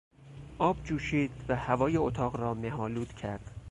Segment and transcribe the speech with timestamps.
[0.57, 3.51] آب جوشید و هوای اتاق را مهآلود کرد.